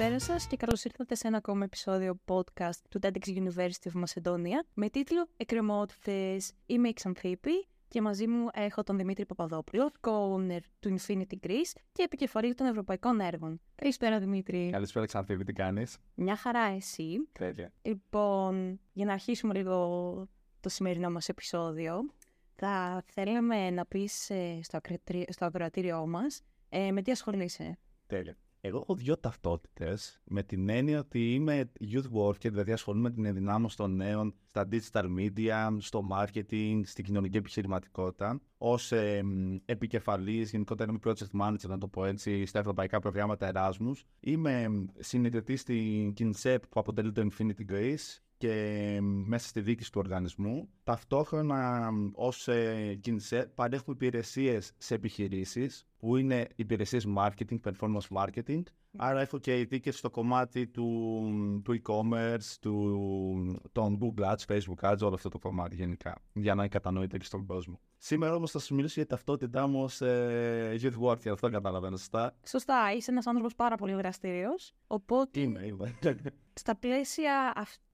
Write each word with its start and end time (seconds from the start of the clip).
Καλησπέρα 0.00 0.32
σας 0.32 0.46
και 0.46 0.56
καλώς 0.56 0.84
ήρθατε 0.84 1.14
σε 1.14 1.26
ένα 1.26 1.36
ακόμα 1.36 1.64
επεισόδιο 1.64 2.20
podcast 2.24 2.80
του 2.88 2.98
TEDx 3.02 3.26
University 3.26 3.92
of 3.92 4.02
Macedonia 4.02 4.64
με 4.74 4.88
τίτλο 4.88 5.28
Εκκρεμότητες. 5.36 6.52
Είμαι 6.66 6.88
η 6.88 6.92
Ξανθήπη 6.92 7.50
και 7.88 8.00
μαζί 8.00 8.26
μου 8.26 8.48
έχω 8.52 8.82
τον 8.82 8.96
Δημήτρη 8.96 9.26
Παπαδόπουλο, 9.26 9.92
co-owner 10.00 10.58
του 10.80 10.96
Infinity 10.98 11.46
Greece 11.46 11.80
και 11.92 12.02
επικεφαλή 12.02 12.54
των 12.54 12.66
ευρωπαϊκών 12.66 13.20
έργων. 13.20 13.60
Καλησπέρα, 13.74 14.18
Δημήτρη. 14.18 14.68
Καλησπέρα, 14.72 15.06
Ξανθήπη, 15.06 15.44
τι 15.44 15.52
κάνεις; 15.52 15.96
Μια 16.14 16.36
χαρά, 16.36 16.64
εσύ. 16.64 17.28
Τέλεια. 17.32 17.72
Λοιπόν, 17.82 18.80
για 18.92 19.04
να 19.04 19.12
αρχίσουμε 19.12 19.54
λίγο 19.54 20.28
το 20.60 20.68
σημερινό 20.68 21.10
μας 21.10 21.28
επεισόδιο, 21.28 22.00
θα 22.56 23.04
θέλαμε 23.06 23.70
να 23.70 23.86
πεις 23.86 24.30
στο, 24.62 24.80
στο 25.28 25.44
ακροατήριό 25.44 26.06
μας 26.06 26.42
ε, 26.68 26.90
με 26.90 27.02
τι 27.02 27.10
ασχολείσαι. 27.10 27.78
Τέλεια. 28.06 28.36
Εγώ 28.62 28.78
έχω 28.78 28.94
δύο 28.94 29.18
ταυτότητες 29.18 30.20
με 30.24 30.42
την 30.42 30.68
έννοια 30.68 30.98
ότι 30.98 31.34
είμαι 31.34 31.72
youth 31.80 32.10
worker, 32.12 32.50
δηλαδή 32.50 32.72
ασχολούμαι 32.72 33.08
με 33.08 33.14
την 33.14 33.24
ενδυνάμωση 33.24 33.76
των 33.76 33.96
νέων 33.96 34.34
στα 34.46 34.68
digital 34.70 35.04
media, 35.18 35.76
στο 35.78 36.08
marketing, 36.12 36.80
στην 36.84 37.04
κοινωνική 37.04 37.36
επιχειρηματικότητα. 37.36 38.40
Ω 38.58 38.94
ε, 38.94 39.22
επικεφαλής, 39.64 40.50
γενικότερα 40.50 40.90
είμαι 40.90 41.00
project 41.04 41.40
manager, 41.40 41.68
να 41.68 41.78
το 41.78 41.88
πω 41.88 42.04
έτσι, 42.04 42.46
στα 42.46 42.58
ευρωπαϊκά 42.58 42.98
προγράμματα 42.98 43.50
Erasmus. 43.54 44.02
Είμαι 44.20 44.84
συνειδητής 44.98 45.60
στην 45.60 46.12
KINSEP 46.18 46.58
που 46.68 46.80
αποτελεί 46.80 47.12
το 47.12 47.28
Infinity 47.30 47.72
Grace 47.72 48.18
και 48.40 48.98
μέσα 49.02 49.48
στη 49.48 49.60
διοίκηση 49.60 49.92
του 49.92 50.00
οργανισμού. 50.04 50.68
Ταυτόχρονα 50.84 51.90
ως 52.12 52.48
KINSEP 53.04 53.44
παρέχουμε 53.54 53.94
υπηρεσίες 53.94 54.72
σε 54.78 54.94
επιχειρήσεις 54.94 55.86
που 55.98 56.16
είναι 56.16 56.48
υπηρεσίες 56.56 57.06
marketing, 57.16 57.58
performance 57.64 58.08
marketing. 58.16 58.62
Άρα 58.96 59.20
έχω 59.20 59.38
και 59.38 59.58
ειδίκες 59.58 59.98
στο 59.98 60.10
κομμάτι 60.10 60.66
του, 60.66 60.90
του 61.64 61.82
e-commerce, 61.82 62.56
του, 62.60 63.60
των 63.72 63.98
Google 64.00 64.24
Ads, 64.24 64.54
Facebook 64.54 64.92
Ads, 64.92 64.98
όλο 65.00 65.14
αυτό 65.14 65.28
το 65.28 65.38
κομμάτι 65.38 65.74
γενικά, 65.74 66.22
για 66.32 66.54
να 66.54 66.68
κατανοείται 66.68 67.18
και 67.18 67.24
στον 67.24 67.46
κόσμο. 67.46 67.80
Σήμερα 67.96 68.34
όμως 68.34 68.50
θα 68.50 68.58
σας 68.58 68.70
μιλήσω 68.70 68.94
για 68.96 69.06
ταυτότητά 69.06 69.66
μου 69.66 69.82
ως 69.82 70.00
ε, 70.00 70.76
youth 70.80 71.08
worker, 71.08 71.28
αυτό 71.28 71.48
καταλαβαίνω 71.48 71.96
σωστά; 71.96 72.36
Σωστά, 72.46 72.92
είσαι 72.96 73.10
ένας 73.10 73.26
άνθρωπος 73.26 73.54
πάρα 73.54 73.76
πολύ 73.76 73.94
δραστήριος, 73.94 74.74
οπότε... 74.86 75.40
Είμαι, 75.40 75.66
είμαι. 75.66 75.94
Στα 76.52 76.76
πλαίσια 76.76 77.52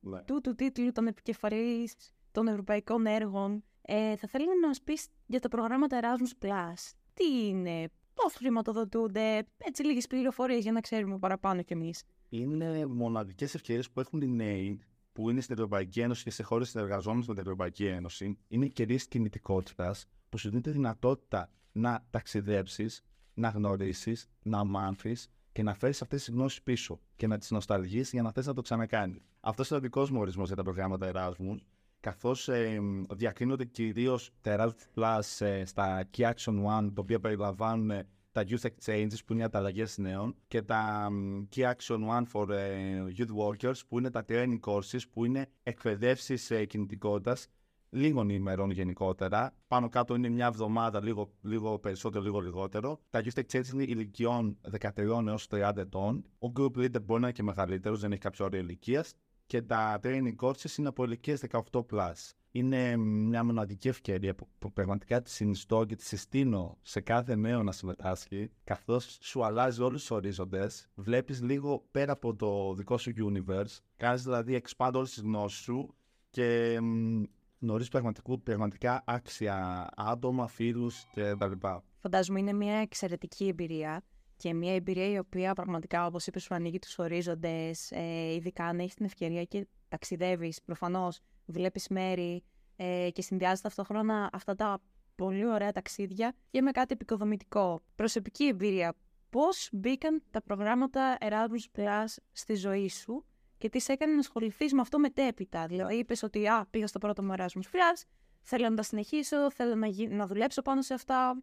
ναι. 0.08 0.16
αυτού 0.16 0.40
του 0.40 0.54
τίτλου 0.54 0.92
των 0.92 1.06
επικεφαλής 1.06 1.94
των 2.32 2.48
ευρωπαϊκών 2.48 3.06
έργων, 3.06 3.64
ε, 3.82 4.16
θα 4.16 4.28
θέλω 4.28 4.44
να 4.60 4.66
μας 4.66 4.82
πεις 4.82 5.06
για 5.26 5.40
τα 5.40 5.48
προγράμματα 5.48 6.00
Erasmus+. 6.02 6.72
Τι 7.14 7.48
είναι, 7.48 7.88
πώς 8.14 8.34
χρηματοδοτούνται, 8.34 9.46
έτσι 9.56 9.84
λίγες 9.84 10.06
πληροφορίες 10.06 10.62
για 10.62 10.72
να 10.72 10.80
ξέρουμε 10.80 11.18
παραπάνω 11.18 11.62
κι 11.62 11.72
εμείς. 11.72 12.02
Είναι 12.28 12.86
μοναδικές 12.86 13.54
ευκαιρίες 13.54 13.90
που 13.90 14.00
έχουν 14.00 14.20
οι 14.20 14.28
νέοι 14.28 14.80
που 15.12 15.30
είναι 15.30 15.40
στην 15.40 15.54
Ευρωπαϊκή 15.54 16.00
Ένωση 16.00 16.22
και 16.22 16.30
σε 16.30 16.42
χώρες 16.42 16.68
συνεργαζόμενες 16.68 17.26
με 17.26 17.34
την 17.34 17.42
Ευρωπαϊκή 17.42 17.86
Ένωση. 17.86 18.38
Είναι 18.48 18.66
κερίε 18.66 18.96
κινητικότητας 18.96 20.06
που 20.28 20.38
σου 20.38 20.48
δίνει 20.48 20.60
τη 20.60 20.70
δυνατότητα 20.70 21.50
να 21.72 22.06
ταξιδέψεις, 22.10 23.04
να 23.34 23.48
γνωρίσεις, 23.48 24.28
να 24.42 24.64
μάθεις 24.64 25.28
και 25.52 25.62
να 25.62 25.74
φέρεις 25.74 26.02
αυτές 26.02 26.24
τις 26.24 26.34
γνώσεις 26.34 26.62
πίσω 26.62 27.00
και 27.16 27.26
να 27.26 27.38
τις 27.38 27.50
νοσταλγείς 27.50 28.10
για 28.10 28.22
να 28.22 28.32
θες 28.32 28.46
να 28.46 28.54
το 28.54 28.62
ξανακάνεις. 28.62 29.22
Αυτός 29.48 29.68
είναι 29.68 29.78
ο 29.78 29.82
δικός 29.82 30.10
μου 30.10 30.20
ορισμός 30.20 30.46
για 30.46 30.56
τα 30.56 30.62
προγράμματα 30.62 31.10
Erasmus 31.14 31.56
καθώς 32.00 32.48
ε, 32.48 32.80
διακρίνονται 33.10 33.64
κυρίως 33.64 34.30
τα 34.40 34.56
Erasmus 34.58 34.98
Plus 35.00 35.46
ε, 35.46 35.64
στα 35.64 36.08
Key 36.16 36.22
Action 36.22 36.54
One, 36.54 36.90
τα 36.94 37.00
οποία 37.00 37.20
περιλαμβάνουν 37.20 37.90
ε, 37.90 38.08
τα 38.32 38.44
Youth 38.48 38.66
Exchanges, 38.66 39.18
που 39.26 39.32
είναι 39.32 39.42
οι 39.42 39.44
ανταλλαγές 39.44 39.98
νέων, 39.98 40.34
και 40.48 40.62
τα 40.62 41.08
Key 41.56 41.62
Action 41.62 41.98
One 42.08 42.22
for 42.32 42.48
ε, 42.48 43.04
Youth 43.18 43.46
Workers, 43.46 43.80
που 43.88 43.98
είναι 43.98 44.10
τα 44.10 44.24
Training 44.28 44.60
Courses, 44.60 45.00
που 45.12 45.24
είναι 45.24 45.48
εκπαιδεύσεις 45.62 46.50
ε, 46.50 46.64
κινητικότητας 46.64 47.48
λίγων 47.90 48.28
ημερών 48.28 48.70
γενικότερα. 48.70 49.54
Πάνω 49.68 49.88
κάτω 49.88 50.14
είναι 50.14 50.28
μια 50.28 50.46
εβδομάδα, 50.46 51.02
λίγο, 51.02 51.30
λίγο 51.42 51.78
περισσότερο, 51.78 52.24
λίγο 52.24 52.40
λιγότερο. 52.40 53.00
Τα 53.10 53.22
Youth 53.24 53.40
Exchanges 53.40 53.72
είναι 53.72 53.82
ηλικιών 53.82 54.58
13 54.80 55.26
έως 55.26 55.46
30 55.50 55.72
ετών. 55.76 56.24
Ο 56.38 56.52
Group 56.56 56.76
Leader 56.76 57.02
μπορεί 57.02 57.20
να 57.20 57.26
είναι 57.26 57.32
και 57.32 57.42
μεγαλύτερος, 57.42 58.00
δεν 58.00 58.12
έχει 58.12 58.20
κάποιο 58.20 58.44
όριο 58.44 58.60
ηλικίας 58.60 59.14
και 59.46 59.62
τα 59.62 60.00
training 60.02 60.36
courses 60.40 60.78
είναι 60.78 60.88
από 60.88 61.04
ηλικίες 61.04 61.44
18+. 61.72 62.12
Είναι 62.50 62.96
μια 62.96 63.44
μοναδική 63.44 63.88
ευκαιρία 63.88 64.34
που, 64.34 64.48
που 64.58 64.72
πραγματικά 64.72 65.22
τη 65.22 65.30
συνιστώ 65.30 65.84
και 65.84 65.96
τη 65.96 66.04
συστήνω 66.04 66.78
σε 66.82 67.00
κάθε 67.00 67.34
νέο 67.34 67.62
να 67.62 67.72
συμμετάσχει, 67.72 68.50
καθώς 68.64 69.18
σου 69.20 69.44
αλλάζει 69.44 69.82
όλους 69.82 70.00
τους 70.00 70.10
ορίζοντες, 70.10 70.88
βλέπεις 70.94 71.42
λίγο 71.42 71.86
πέρα 71.90 72.12
από 72.12 72.34
το 72.36 72.74
δικό 72.74 72.98
σου 72.98 73.12
universe, 73.16 73.78
κάνεις 73.96 74.22
δηλαδή 74.22 74.62
expand 74.62 74.90
όλες 74.94 75.10
τις 75.10 75.22
γνώσεις 75.22 75.60
σου 75.60 75.94
και 76.30 76.78
γνωρίζεις 77.60 77.90
πραγματικά 78.42 79.02
άξια 79.06 79.88
άτομα, 79.96 80.46
φίλους 80.46 81.06
κτλ. 81.14 81.52
Φαντάζομαι 81.98 82.38
είναι 82.38 82.52
μια 82.52 82.76
εξαιρετική 82.76 83.46
εμπειρία 83.46 84.04
και 84.36 84.54
μια 84.54 84.74
εμπειρία 84.74 85.10
η 85.10 85.18
οποία 85.18 85.54
πραγματικά, 85.54 86.06
όπως 86.06 86.26
είπες, 86.26 86.42
σου 86.42 86.54
ανοίγει 86.54 86.78
τους 86.78 86.98
ορίζοντες, 86.98 87.90
ε, 87.90 88.34
ειδικά 88.34 88.64
αν 88.64 88.78
έχεις 88.78 88.94
την 88.94 89.04
ευκαιρία 89.04 89.44
και 89.44 89.66
ταξιδεύεις, 89.88 90.62
προφανώς 90.62 91.20
βλέπεις 91.46 91.88
μέρη 91.88 92.42
ε, 92.76 93.08
και 93.12 93.22
συνδυάζεις 93.22 93.60
ταυτόχρονα 93.60 94.30
αυτά 94.32 94.54
τα 94.54 94.80
πολύ 95.14 95.46
ωραία 95.46 95.72
ταξίδια 95.72 96.34
και 96.50 96.62
με 96.62 96.70
κάτι 96.70 96.92
επικοδομητικό. 96.92 97.82
Προσωπική 97.94 98.46
εμπειρία. 98.46 98.94
Πώς 99.30 99.68
μπήκαν 99.72 100.22
τα 100.30 100.42
προγράμματα 100.42 101.16
Erasmus 101.20 101.78
Plus 101.78 102.04
στη 102.32 102.54
ζωή 102.54 102.88
σου 102.88 103.24
και 103.58 103.68
τι 103.68 103.80
σε 103.80 103.92
έκανε 103.92 104.12
να 104.12 104.18
ασχοληθείς 104.18 104.72
με 104.72 104.80
αυτό 104.80 104.98
μετέπειτα; 104.98 105.66
Δηλαδή, 105.66 105.94
είπες 105.94 106.22
ότι 106.22 106.46
α, 106.48 106.66
πήγα 106.70 106.86
στο 106.86 106.98
πρώτο 106.98 107.22
μου 107.22 107.34
Erasmus 107.36 107.44
Plus, 107.44 108.02
θέλω 108.42 108.68
να 108.68 108.76
τα 108.76 108.82
συνεχίσω, 108.82 109.50
θέλω 109.50 109.74
να, 109.74 109.88
να 110.08 110.26
δουλέψω 110.26 110.62
πάνω 110.62 110.82
σε 110.82 110.94
αυτά. 110.94 111.42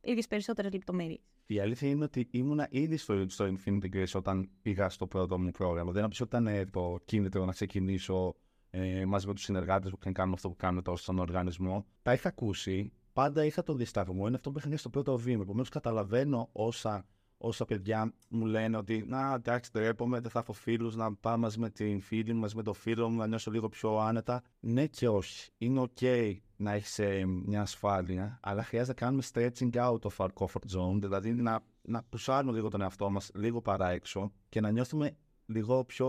Ίδιες 0.00 0.26
περισσότερες 0.26 0.72
λεπτομέρειες. 0.72 1.33
Η 1.46 1.60
αλήθεια 1.60 1.88
είναι 1.88 2.04
ότι 2.04 2.28
ήμουνα 2.30 2.68
ήδη 2.70 2.96
στο, 2.96 3.24
στο 3.28 3.54
Infinity 3.54 3.94
Grace 3.94 4.12
όταν 4.14 4.50
πήγα 4.62 4.88
στο 4.88 5.06
πρώτο 5.06 5.38
μου 5.38 5.50
πρόγραμμα. 5.50 5.92
Δεν 5.92 6.04
ότι 6.04 6.22
ήταν 6.22 6.46
ε, 6.46 6.64
το 6.64 6.98
κίνητρο 7.04 7.44
να 7.44 7.52
ξεκινήσω 7.52 8.34
ε, 8.70 9.04
μαζί 9.04 9.26
με 9.26 9.34
τους 9.34 9.44
συνεργάτες 9.44 9.90
που 9.90 9.98
κάνουν 10.12 10.34
αυτό 10.34 10.48
που 10.48 10.56
κάνουν 10.56 10.82
τώρα 10.82 10.96
στον 10.98 11.18
οργανισμό. 11.18 11.86
Τα 12.02 12.12
είχα 12.12 12.28
ακούσει. 12.28 12.92
Πάντα 13.12 13.44
είχα 13.44 13.62
το 13.62 13.74
δισταγμό. 13.74 14.26
Είναι 14.26 14.36
αυτό 14.36 14.50
που 14.50 14.58
είχα 14.58 14.76
στο 14.76 14.88
πρώτο 14.90 15.16
βήμα. 15.16 15.42
Επομένως, 15.42 15.68
καταλαβαίνω 15.68 16.48
όσα, 16.52 17.06
όσα 17.46 17.64
παιδιά 17.64 18.12
μου 18.28 18.46
λένε 18.46 18.76
ότι 18.76 19.04
Να, 19.06 19.34
εντάξει, 19.34 19.72
τρέπομαι, 19.72 20.20
δεν 20.20 20.30
θα 20.30 20.38
έχω 20.38 20.52
φίλους 20.52 20.96
να 20.96 21.14
πάω 21.14 21.38
μαζί 21.38 21.58
με 21.58 21.70
την 21.70 22.00
φίλη 22.00 22.32
μου, 22.32 22.40
μαζί 22.40 22.56
με 22.56 22.62
το 22.62 22.72
φίλο 22.72 23.08
μου, 23.08 23.16
να 23.16 23.26
νιώσω 23.26 23.50
λίγο 23.50 23.68
πιο 23.68 23.96
άνετα. 23.98 24.42
Ναι 24.60 24.86
και 24.86 25.08
όχι. 25.08 25.50
Είναι 25.58 25.80
OK 25.80 26.34
να 26.56 26.72
έχεις 26.72 26.98
ε, 26.98 27.24
μια 27.26 27.60
ασφάλεια, 27.60 28.38
αλλά 28.42 28.62
χρειάζεται 28.62 29.04
να 29.04 29.06
κάνουμε 29.06 29.22
stretching 29.32 29.70
out 29.74 29.98
of 29.98 30.16
our 30.16 30.28
comfort 30.34 30.78
zone, 30.78 30.98
δηλαδή 31.00 31.32
να, 31.32 31.60
να 31.82 32.02
πουσάρουμε 32.02 32.52
λίγο 32.52 32.68
τον 32.68 32.80
εαυτό 32.80 33.10
μας 33.10 33.30
λίγο 33.34 33.60
παρά 33.60 33.90
έξω 33.90 34.32
και 34.48 34.60
να 34.60 34.70
νιώθουμε 34.70 35.16
λίγο 35.46 35.84
πιο, 35.84 36.08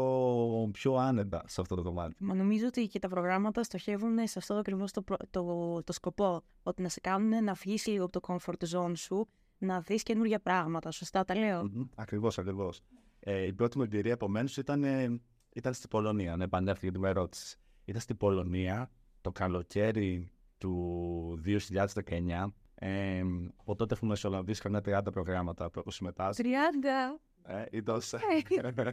πιο 0.71 0.95
άνετα 0.95 1.43
σε 1.47 1.61
αυτό 1.61 1.75
το 1.75 1.83
κομμάτι. 1.83 2.15
Μα 2.19 2.33
νομίζω 2.33 2.67
ότι 2.67 2.87
και 2.87 2.99
τα 2.99 3.07
προγράμματα 3.07 3.63
στοχεύουν 3.63 4.27
σε 4.27 4.39
αυτό 4.39 4.53
ακριβώς 4.53 4.91
το, 4.91 5.03
το, 5.29 5.83
το, 5.83 5.93
σκοπό. 5.93 6.43
Ότι 6.63 6.81
να 6.81 6.89
σε 6.89 6.99
κάνουν 6.99 7.43
να 7.43 7.53
βγει 7.53 7.77
λίγο 7.85 8.05
από 8.05 8.19
το 8.19 8.35
comfort 8.35 8.77
zone 8.77 8.91
σου, 8.95 9.27
να 9.57 9.79
δεις 9.79 10.03
καινούργια 10.03 10.39
πράγματα. 10.39 10.91
Σωστά 10.91 11.23
τα 11.23 11.35
λέω. 11.35 11.61
Mm-hmm. 11.61 11.89
Ακριβώς, 11.95 12.37
ακριβώς. 12.37 12.81
Ε, 13.19 13.45
η 13.45 13.53
πρώτη 13.53 13.77
μου 13.77 13.83
εμπειρία 13.83 14.11
επομένως 14.11 14.57
ήταν, 14.57 14.83
ε, 14.83 15.21
ήταν 15.53 15.73
στην 15.73 15.89
Πολωνία. 15.89 16.35
Να 16.35 16.43
επανέλθω 16.43 16.79
για 16.81 16.91
την 16.91 17.03
ερώτηση. 17.03 17.57
Ήταν 17.85 18.01
στην 18.01 18.17
Πολωνία 18.17 18.91
το 19.21 19.31
καλοκαίρι 19.31 20.31
του 20.57 21.41
2019. 21.45 22.53
Ε, 22.75 23.23
από 23.55 23.75
τότε 23.75 23.93
έχουμε 23.93 24.09
μεσολαβήσει 24.09 24.61
καμιά 24.61 24.81
30 24.85 25.11
προγράμματα 25.11 25.69
που 25.69 25.79
έχω 25.79 25.91
συμμετάσχει. 25.91 26.43
30! 26.43 27.19
Ε, 27.47 27.65
είτε 27.71 27.91
ως, 27.91 28.13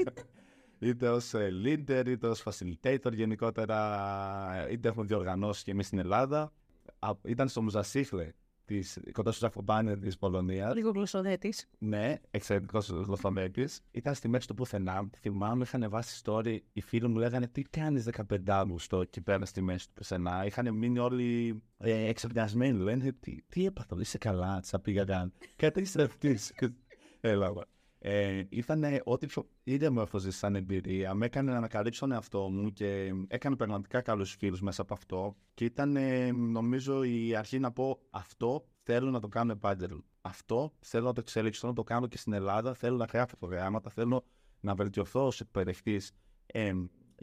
είτε 0.79 1.09
ως 1.09 1.35
ε, 1.35 1.51
leader, 1.65 2.05
είτε 2.07 2.27
ως 2.27 2.45
facilitator 2.45 3.13
γενικότερα, 3.13 4.69
είτε 4.71 4.89
έχουμε 4.89 5.07
διοργανώσει 5.07 5.65
και 5.65 5.71
εμείς 5.71 5.87
στην 5.87 5.99
Ελλάδα. 5.99 6.53
Ήταν 7.23 7.49
στο 7.49 7.63
Μουζασίχλε 7.63 8.33
της, 8.73 8.99
κοντά 9.13 9.31
στο 9.33 9.47
Ζαφομπάνερ 9.47 9.99
της 9.99 10.19
Πολωνίας. 10.19 10.75
Λίγο 10.75 10.91
γλωσσοδέτη. 10.91 11.55
Ναι, 11.79 12.21
εξαιρετικός 12.31 12.89
γλωσσοδέτη. 12.89 13.69
Ήταν 13.91 14.15
στη 14.15 14.29
μέση 14.29 14.47
του 14.47 14.55
πουθενά. 14.55 15.11
Θυμάμαι, 15.21 15.63
είχαν 15.63 15.91
βάσει 15.91 16.23
story. 16.25 16.59
Οι 16.73 16.81
φίλοι 16.81 17.09
μου 17.09 17.19
λέγανε 17.19 17.47
Τι 17.47 17.63
κάνεις 17.63 18.09
15 18.31 18.39
Αύγουστο 18.47 19.01
εκεί 19.01 19.21
πέρα 19.21 19.45
στη 19.45 19.63
μέση 19.63 19.87
του 19.87 19.93
πουθενά; 19.95 20.47
Είχαν 20.47 20.75
μείνει 20.75 20.99
όλοι 20.99 21.63
ε, 21.79 22.09
εξαπιασμένοι. 22.09 22.79
Λένε 22.79 23.13
Τι, 23.21 23.43
τι 23.49 23.67
έπαθα, 23.67 23.97
είσαι 24.01 24.19
καλά, 24.19 24.61
τσα 24.61 24.79
πήγαν. 24.81 25.33
Κάτι 25.57 25.81
είσαι 25.81 26.03
αυτή. 26.03 26.39
Έλα, 27.21 27.53
ε, 28.05 28.43
ήταν 28.49 28.85
ό,τι 29.05 29.27
πιο 29.27 29.49
είδε 29.63 29.91
με 29.91 30.07
σαν 30.15 30.55
εμπειρία. 30.55 31.15
Με 31.15 31.27
έκανε 31.27 31.51
να 31.51 31.57
ανακαλύψω 31.57 32.01
τον 32.01 32.13
εαυτό 32.13 32.49
μου 32.51 32.73
και 32.73 33.13
έκανε 33.29 33.57
πραγματικά 33.57 34.01
καλούς 34.01 34.35
φίλους 34.35 34.61
μέσα 34.61 34.83
από 34.83 34.95
αυτό. 34.95 35.37
Και 35.55 35.65
ήταν, 35.65 35.97
νομίζω, 36.35 37.03
η 37.03 37.35
αρχή 37.35 37.59
να 37.59 37.73
πω 37.73 38.01
αυτό 38.11 38.65
θέλω 38.83 39.11
να 39.11 39.21
το 39.21 39.29
κάνω 39.29 39.53
επάγγελμα. 39.53 40.05
Αυτό 40.21 40.73
θέλω 40.81 41.05
να 41.05 41.13
το 41.13 41.21
εξελίξω, 41.21 41.61
θέλω 41.61 41.73
να 41.73 41.79
το 41.79 41.85
κάνω 41.85 42.07
και 42.07 42.19
στην 42.19 42.33
Ελλάδα. 42.33 42.75
Θέλω 42.75 42.97
να 42.97 43.05
γράφω 43.05 43.37
προγράμματα, 43.37 43.91
θέλω 43.91 44.25
να 44.61 44.75
βελτιωθώ 44.75 45.27
ως 45.27 45.41
εκπαιδευτής 45.41 46.13
ε, 46.47 46.73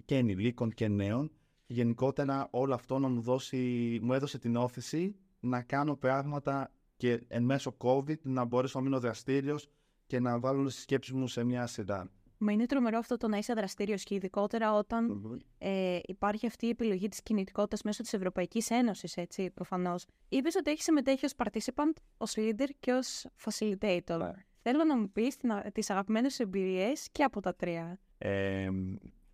και 0.06 0.16
ενηλίκων 0.16 0.72
και 0.72 0.88
νέων 0.88 1.32
και 1.70 1.74
γενικότερα 1.74 2.48
όλο 2.52 2.74
αυτό 2.74 3.00
να 3.00 3.08
μου, 3.08 3.22
δώσει, 3.22 4.00
μου 4.02 4.14
έδωσε 4.14 4.38
την 4.38 4.56
όθηση 4.56 5.16
να 5.40 5.62
κάνω 5.62 5.96
πράγματα 5.96 6.72
και 6.98 7.24
εν 7.28 7.44
μέσω 7.44 7.78
COVID 7.78 8.22
να 8.22 8.46
μπορέσω 8.46 8.80
να 8.80 8.84
μείνω 8.84 9.00
δραστήριος 9.00 9.70
και 10.10 10.20
να 10.20 10.40
βάλω 10.40 10.66
τι 10.66 10.72
σκέψει 10.72 11.14
μου 11.14 11.28
σε 11.28 11.44
μια 11.44 11.68
σειρά. 11.68 12.12
Μα 12.38 12.52
είναι 12.52 12.66
τρομερό 12.66 12.98
αυτό 12.98 13.18
το 13.18 13.28
να 13.28 13.38
είσαι 13.38 13.54
δραστήριος 13.54 14.04
και 14.04 14.16
ειδικότερα 14.16 14.86
ε, 15.58 16.00
υπάρχει 16.06 16.46
αυτή 16.46 16.66
η 16.66 16.70
επιλογή 16.70 17.08
της 17.08 17.22
κινητικότητας 17.24 17.82
μέσω 17.82 18.02
της 18.02 18.14
Ευρωπαϊκής 18.14 18.70
Ένωσης, 18.70 19.18
έτσι, 19.18 19.50
προφανώς. 19.50 20.06
Είπες 20.30 20.56
ότι 20.56 20.72
έχεις 20.72 20.84
συμμετέχει 20.84 21.26
ως 21.26 21.34
participant, 21.38 21.94
ως 22.18 22.34
leader 22.38 22.68
και 22.80 22.92
ως 22.92 23.26
facilitator. 23.44 24.18
Ναι. 24.18 24.32
Θέλω 24.62 24.84
να 24.84 24.98
μου 24.98 25.12
πεις 25.12 25.38
τις 25.74 25.90
αγαπημένες 25.90 26.40
εμπειρίες 26.40 27.08
και 27.12 27.24
από 27.24 27.40
τα 27.42 27.56
τρία. 27.56 28.00
Ε, 28.18 28.70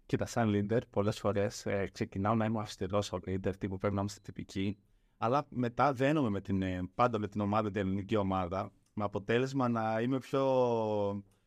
κοίτα, 0.06 0.26
σαν 0.26 0.52
leader, 0.54 0.82
πολλές 0.90 1.20
φορές 1.20 1.66
ε, 1.66 1.90
ξεκινάω 1.92 2.36
να 2.36 2.46
είμαι 2.46 2.60
αυστηρός 2.60 3.12
ως 3.12 3.22
leader, 3.26 3.56
τύπου 3.58 3.78
πρέπει 3.78 3.94
να 3.94 4.00
είμαστε 4.00 4.20
τυπικοί. 4.24 4.78
Αλλά 5.18 5.46
μετά 5.50 5.94
δένομαι 5.94 6.30
με 6.30 6.42
την, 6.42 6.62
ε, 6.62 6.90
πάντα 6.96 7.20
με 7.20 7.28
την 7.28 7.42
ομάδα, 7.42 7.72
την 7.72 7.82
ελληνική 7.82 8.16
ομάδα, 8.16 8.72
με 8.96 9.04
αποτέλεσμα 9.04 9.70
να 9.70 10.02
είμαι 10.02 10.20
πιο 10.20 10.44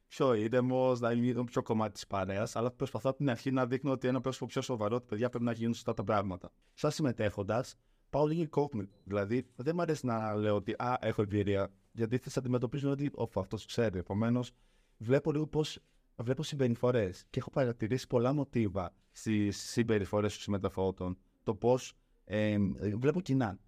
πιο 0.08 0.34
ήρεμος, 0.34 1.00
να 1.00 1.12
είμαι 1.12 1.44
πιο 1.44 1.62
κομμάτι 1.62 1.92
της 1.92 2.06
παρέας, 2.06 2.56
αλλά 2.56 2.70
προσπαθώ 2.70 3.08
από 3.10 3.18
την 3.18 3.30
αρχή 3.30 3.50
να 3.50 3.66
δείχνω 3.66 3.90
ότι 3.90 4.08
ένα 4.08 4.20
πρόσωπο 4.20 4.46
πιο 4.46 4.62
σοβαρό, 4.62 4.96
ότι 4.96 5.06
παιδιά 5.08 5.28
πρέπει 5.28 5.44
να 5.44 5.52
γίνουν 5.52 5.74
σωστά 5.74 5.94
τα 5.94 6.04
πράγματα. 6.04 6.50
Σαν 6.74 6.90
συμμετέχοντας, 6.90 7.76
πάω 8.10 8.26
λίγο 8.26 8.48
κόκκινο. 8.48 8.86
Δηλαδή, 9.04 9.46
δεν 9.56 9.74
μου 9.74 9.82
αρέσει 9.82 10.06
να 10.06 10.34
λέω 10.34 10.54
ότι 10.54 10.72
Α, 10.72 10.98
έχω 11.00 11.22
εμπειρία, 11.22 11.72
γιατί 11.92 12.18
θα 12.18 12.38
αντιμετωπίζουν 12.38 12.90
ότι 12.90 13.10
αυτός 13.34 13.66
ξέρει. 13.66 13.98
Επομένως, 13.98 14.50
βλέπω 14.98 15.32
λίγο 15.32 15.46
πώς 15.46 15.78
βλέπω 16.16 16.42
συμπεριφορές 16.42 17.24
και 17.30 17.38
έχω 17.38 17.50
παρατηρήσει 17.50 18.06
πολλά 18.06 18.32
μοτίβα 18.32 18.94
στις 19.10 19.56
συμπεριφορές 19.56 20.32
των 20.32 20.40
συμμετεχόντων. 20.40 21.18
Το 21.42 21.54
πώς 21.54 21.94
ε, 22.24 22.56
βλέπω 22.96 23.20
κοινά. 23.20 23.58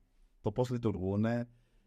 Το 0.42 0.52
πώς 0.52 0.70
λειτουργούν, 0.70 1.24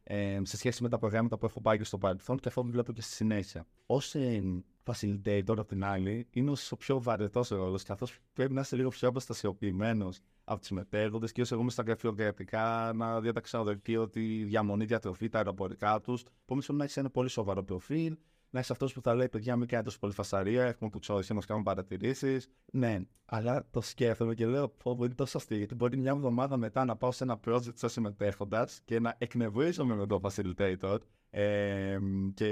ε, 0.03 0.39
σε 0.43 0.57
σχέση 0.57 0.83
με 0.83 0.89
τα 0.89 0.97
προγράμματα 0.97 1.37
που 1.37 1.45
έχω 1.45 1.61
πάει 1.61 1.77
και 1.77 1.83
στο 1.83 1.97
παρελθόν 1.97 2.37
και 2.37 2.47
αυτό 2.47 2.61
που 2.61 2.69
βλέπω 2.69 2.91
και 2.93 3.01
στη 3.01 3.13
συνέχεια. 3.13 3.65
Ω 3.85 3.97
ε, 4.13 4.41
facilitator, 4.83 5.57
απ' 5.57 5.67
την 5.67 5.83
άλλη, 5.83 6.27
είναι 6.31 6.51
ο 6.69 6.75
πιο 6.77 7.01
βαρετός 7.01 7.47
ρόλος, 7.47 7.83
καθώς 7.83 8.17
πρέπει 8.33 8.53
να 8.53 8.61
είσαι 8.61 8.75
λίγο 8.75 8.89
πιο 8.89 9.07
αποστασιοποιημένος 9.07 10.19
από 10.43 10.59
τους 10.59 10.67
συμμετέχοντε, 10.67 11.27
και 11.27 11.43
εγώ 11.51 11.61
είμαι 11.61 11.71
στα 11.71 11.83
γραφειοκρατικά, 11.83 12.91
να 12.95 13.21
διαταξω 13.21 13.63
δελτίο 13.63 14.09
τη 14.09 14.43
διαμονή, 14.43 14.85
διατροφή, 14.85 15.29
τα 15.29 15.37
αεροπορικά 15.37 15.99
τους. 16.01 16.23
Επομένω, 16.43 16.65
να 16.71 16.83
έχει 16.83 16.99
ένα 16.99 17.09
πολύ 17.09 17.29
σοβαρό 17.29 17.63
προφίλ, 17.63 18.17
να 18.53 18.59
είσαι 18.59 18.71
αυτός 18.71 18.93
που 18.93 19.01
θα 19.01 19.15
λέει: 19.15 19.29
Παιδιά, 19.29 19.55
μην 19.55 19.67
κάνετε 19.67 19.87
τόσο 19.87 19.99
πολύ 19.99 20.13
φασαρία. 20.13 20.63
Έχουμε 20.63 20.89
που 20.89 20.99
τσόρισε, 20.99 21.33
μας 21.33 21.45
κάνουμε 21.45 21.65
παρατηρήσεις. 21.65 22.49
Ναι, 22.71 22.99
αλλά 23.25 23.67
το 23.71 23.81
σκέφτομαι 23.81 24.33
και 24.33 24.45
λέω: 24.45 24.69
Πω, 24.69 24.97
είναι 24.99 25.13
τόσο 25.13 25.37
αστείο. 25.37 25.57
Γιατί 25.57 25.75
μπορεί 25.75 25.97
μια 25.97 26.11
εβδομάδα 26.11 26.57
μετά 26.57 26.85
να 26.85 26.95
πάω 26.95 27.11
σε 27.11 27.23
ένα 27.23 27.39
project 27.45 27.73
σαν 27.73 27.89
συμμετέχοντας 27.89 28.81
και 28.85 28.99
να 28.99 29.15
εκνευρίζομαι 29.17 29.95
με 29.95 30.07
τον 30.07 30.21
facilitator. 30.23 30.97
Ε, 31.29 31.97
και, 32.33 32.49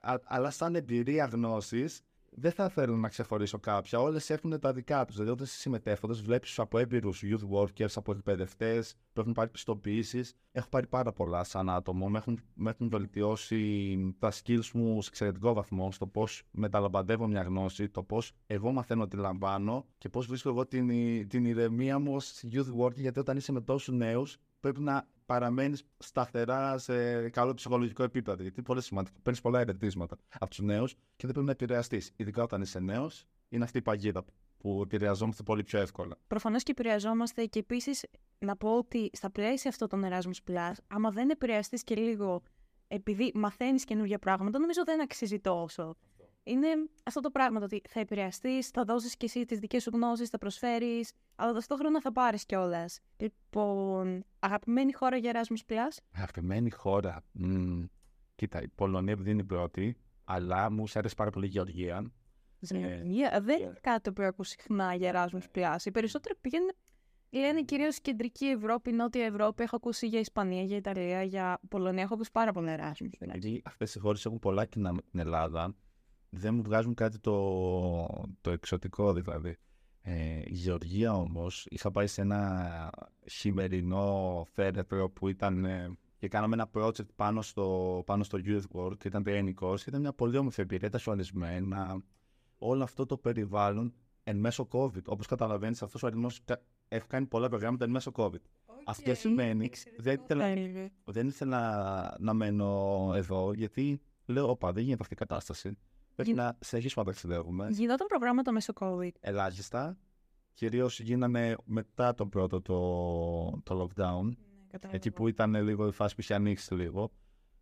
α, 0.00 0.14
αλλά 0.24 0.50
σαν 0.50 0.74
εμπειρία 0.74 1.24
γνώσης, 1.24 2.02
δεν 2.38 2.52
θα 2.52 2.68
θέλω 2.68 2.96
να 2.96 3.08
ξεχωρίσω 3.08 3.58
κάποια. 3.58 4.00
Όλες 4.00 4.30
έχουν 4.30 4.60
τα 4.60 4.72
δικά 4.72 5.04
τους. 5.04 5.14
Δηλαδή, 5.14 5.32
όταν 5.32 5.44
είσαι 5.46 5.56
συμμετέχοντας, 5.56 6.20
βλέπεις 6.20 6.58
από 6.58 6.78
έμπειρους 6.78 7.22
youth 7.24 7.58
workers, 7.58 7.92
από 7.94 8.12
εκπαιδευτές 8.12 8.94
που 9.12 9.20
έχουν 9.20 9.32
πάρει 9.32 9.50
πιστοποιήσεις. 9.50 10.34
Έχω 10.52 10.68
πάρει 10.68 10.86
πάρα 10.86 11.12
πολλά 11.12 11.44
σαν 11.44 11.70
άτομο. 11.70 12.08
Με 12.08 12.18
έχουν, 12.18 12.40
με 12.54 12.70
έχουν 12.70 12.88
βελτιώσει 12.88 13.96
τα 14.18 14.32
skills 14.32 14.70
μου 14.72 15.02
σε 15.02 15.08
εξαιρετικό 15.08 15.52
βαθμό 15.52 15.92
στο 15.92 16.06
πώς 16.06 16.42
μεταλαμπαντεύω 16.50 17.26
μια 17.26 17.42
γνώση, 17.42 17.88
το 17.88 18.02
πώς 18.02 18.32
εγώ 18.46 18.72
μαθαίνω 18.72 19.06
τι 19.06 19.16
λαμβάνω 19.16 19.86
και 19.98 20.08
πώς 20.08 20.26
βρίσκω 20.26 20.48
εγώ 20.48 20.66
την, 20.66 20.88
την 21.28 21.44
ηρεμία 21.44 21.98
μου 21.98 22.14
ως 22.14 22.44
youth 22.52 22.84
worker. 22.84 22.96
Γιατί 22.96 23.18
όταν 23.18 23.36
είσαι 23.36 23.52
με 23.52 23.60
τόσους 23.60 23.94
νέους, 23.94 24.36
πρέπει 24.60 24.80
να 24.80 25.06
παραμένεις 25.26 25.82
σταθερά 25.98 26.78
σε 26.78 27.28
καλό 27.28 27.54
ψυχολογικό 27.54 28.02
επίπεδο. 28.02 28.42
Γιατί 28.42 28.56
είναι 28.56 28.66
πολύ 28.66 28.82
σημαντικό. 28.82 29.16
Παίρνεις 29.22 29.42
πολλά 29.42 29.60
ερετήματα 29.60 30.16
από 30.38 30.50
τους 30.50 30.58
νέους 30.58 30.92
και 30.94 31.26
δεν 31.26 31.30
πρέπει 31.30 31.46
να 31.46 31.52
επηρεαστείς. 31.52 32.12
Ειδικά 32.16 32.42
όταν 32.42 32.62
είσαι 32.62 32.80
νέος, 32.80 33.26
είναι 33.48 33.64
αυτή 33.64 33.78
η 33.78 33.82
παγίδα 33.82 34.24
που 34.58 34.80
επηρεαζόμαστε 34.84 35.42
πολύ 35.42 35.62
πιο 35.62 35.78
εύκολα. 35.78 36.16
Προφανώς 36.26 36.62
και 36.62 36.70
επηρεαζόμαστε 36.70 37.44
και 37.44 37.58
επίσης 37.58 38.06
να 38.38 38.56
πω 38.56 38.76
ότι 38.76 39.10
στα 39.12 39.30
πλαίσια 39.30 39.70
αυτό 39.70 39.86
των 39.86 40.04
Erasmus 40.04 40.50
Plus, 40.50 40.72
άμα 40.88 41.10
δεν 41.10 41.30
επηρεαστείς 41.30 41.84
και 41.84 41.94
λίγο 41.94 42.42
επειδή 42.88 43.32
μαθαίνεις 43.34 43.84
καινούργια 43.84 44.18
πράγματα, 44.18 44.58
νομίζω 44.58 44.84
δεν 44.84 45.00
αξίζει 45.00 45.40
τόσο 45.40 45.96
είναι 46.46 46.68
αυτό 47.04 47.20
το 47.20 47.30
πράγμα, 47.30 47.58
το 47.58 47.64
ότι 47.64 47.82
θα 47.88 48.00
επηρεαστείς, 48.00 48.68
θα 48.68 48.84
δώσεις 48.84 49.16
και 49.16 49.26
εσύ 49.26 49.44
τις 49.44 49.58
δικές 49.58 49.82
σου 49.82 49.90
γνώσεις, 49.92 50.28
θα 50.28 50.38
προσφέρεις, 50.38 51.12
αλλά 51.36 51.52
ταυτόχρονα 51.52 52.00
θα 52.00 52.12
πάρεις 52.12 52.46
κιόλας. 52.46 53.00
Λοιπόν, 53.16 54.24
αγαπημένη 54.38 54.92
χώρα 54.92 55.16
για 55.16 55.32
Erasmus 55.34 55.72
Plus; 55.72 55.96
Αγαπημένη 56.14 56.70
χώρα. 56.70 57.24
Mm. 57.42 57.84
Κοίτα, 58.34 58.62
η 58.62 58.68
Πολωνία 58.68 59.16
δεν 59.16 59.26
είναι 59.26 59.40
η 59.40 59.44
πρώτη, 59.44 59.96
αλλά 60.24 60.70
μου 60.70 60.84
άρεσε 60.94 61.14
πάρα 61.14 61.30
πολύ 61.30 61.46
η 61.46 61.48
Γεωργία. 61.48 62.12
Γεωργία, 62.58 63.34
ε, 63.34 63.40
δεν 63.40 63.60
είναι 63.60 63.78
κάτι 63.80 64.12
που 64.12 64.22
ακούω 64.22 64.44
συχνά 64.44 64.94
για 64.94 65.12
Erasmus 65.14 65.58
Plus. 65.58 65.76
Οι 65.84 65.90
περισσότεροι 65.90 66.34
πήγαινε, 66.40 66.72
λένε 67.30 67.62
κυρίως 67.62 68.00
κεντρική 68.00 68.46
Ευρώπη, 68.46 68.92
νότια 68.92 69.24
Ευρώπη. 69.24 69.62
Έχω 69.62 69.76
ακούσει 69.76 70.06
για 70.06 70.20
Ισπανία, 70.20 70.62
για 70.62 70.76
Ιταλία, 70.76 71.22
για 71.22 71.60
Πολωνία. 71.68 72.02
Έχω 72.02 72.14
ακούσει 72.14 72.30
πάρα 72.32 72.52
πολύ 72.52 72.76
Erasmus. 72.78 73.10
Γιατί 73.20 73.62
αυτές 73.64 73.94
οι 73.94 73.98
χώρες 73.98 74.24
έχουν 74.24 74.38
πολλά 74.38 74.64
κοινά 74.64 74.92
με 74.92 75.00
την 75.10 75.20
Ελλάδα 75.20 75.74
δεν 76.36 76.54
μου 76.54 76.62
βγάζουν 76.62 76.94
κάτι 76.94 77.18
το, 77.18 78.06
το 78.40 78.50
εξωτικό 78.50 79.12
δηλαδή. 79.12 79.56
Ε, 80.02 80.38
η 80.44 80.52
Γεωργία 80.52 81.12
όμως, 81.12 81.66
είχα 81.70 81.90
πάει 81.90 82.06
σε 82.06 82.20
ένα 82.20 82.90
χειμερινό 83.30 84.44
θέρετρο 84.52 85.10
που 85.10 85.28
ήταν 85.28 85.64
ε, 85.64 85.96
και 86.18 86.28
κάναμε 86.28 86.54
ένα 86.54 86.70
project 86.74 87.14
πάνω 87.16 87.42
στο, 87.42 88.02
πάνω 88.06 88.24
στο 88.24 88.38
Youth 88.44 88.62
World, 88.72 89.04
ήταν 89.04 89.24
training 89.26 89.54
course, 89.60 89.86
ήταν 89.86 90.00
μια 90.00 90.12
πολύ 90.12 90.36
όμορφη 90.36 90.60
εμπειρία, 90.60 90.88
ήταν 90.88 91.00
σουανισμένα, 91.00 92.02
όλο 92.58 92.82
αυτό 92.82 93.06
το 93.06 93.16
περιβάλλον 93.16 93.94
εν 94.24 94.36
μέσω 94.36 94.68
COVID. 94.72 95.04
Όπως 95.06 95.26
καταλαβαίνεις, 95.26 95.82
αυτός 95.82 96.02
ο 96.02 96.06
αριθμός 96.06 96.40
έχει 96.88 97.06
κάνει 97.06 97.26
πολλά 97.26 97.48
προγράμματα 97.48 97.84
εν 97.84 97.90
μέσω 97.90 98.12
COVID. 98.14 98.34
Okay. 98.34 98.82
Αυτό 98.84 99.14
σημαίνει, 99.14 99.70
δεν 99.96 100.20
ήθελα, 100.22 100.54
δεν 101.04 101.26
ήθελα 101.26 102.16
να 102.18 102.32
μένω 102.32 103.12
εδώ, 103.14 103.52
γιατί 103.52 104.00
λέω, 104.26 104.50
όπα, 104.50 104.72
δεν 104.72 104.82
γίνεται 104.82 105.02
αυτή 105.02 105.14
η 105.14 105.16
κατάσταση. 105.16 105.78
Πρέπει 106.16 106.32
να 106.32 106.56
συνεχίσουμε 106.60 107.04
να 107.04 107.10
ταξιδεύουμε. 107.10 107.68
Γινόταν 107.70 108.06
προγράμματα 108.06 108.52
μέσω 108.52 108.72
COVID. 108.80 109.10
Ελάχιστα. 109.20 109.98
Κυρίως 110.54 111.00
γίνανε 111.00 111.56
μετά 111.64 112.14
το 112.14 112.26
πρώτο 112.26 112.60
το, 112.62 113.60
το 113.62 113.82
lockdown. 113.82 114.24
Ναι, 114.24 114.90
εκεί 114.90 115.10
που 115.10 115.28
ήταν 115.28 115.54
λίγο 115.54 115.86
η 115.86 115.92
φάση 115.92 116.14
που 116.14 116.20
είχε 116.20 116.34
ανοίξει 116.34 116.74
λίγο. 116.74 117.10